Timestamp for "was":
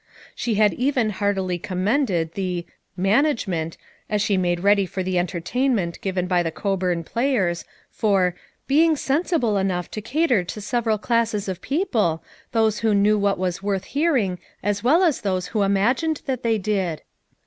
13.37-13.61